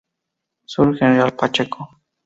Sur: 0.65 0.95
General 0.95 1.29
Pacheco. 1.35 1.83